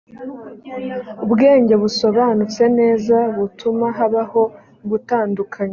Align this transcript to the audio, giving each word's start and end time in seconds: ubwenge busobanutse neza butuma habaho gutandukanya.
ubwenge 1.23 1.73
busobanutse 1.81 2.63
neza 2.79 3.17
butuma 3.37 3.87
habaho 3.97 4.41
gutandukanya. 4.89 5.69